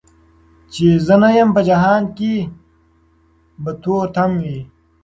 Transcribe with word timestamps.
چي 0.71 0.87
زه 1.05 1.15
نه 1.21 1.29
یم 1.37 1.49
په 1.55 1.61
جهان 1.69 2.03
کي 2.17 2.33
به 3.63 3.71
تور 3.81 4.05
تم 4.15 4.31
وي 4.43 4.59